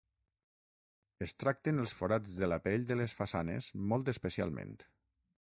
[1.25, 4.77] Es tracten els forats de la pell de les façanes molt especialment.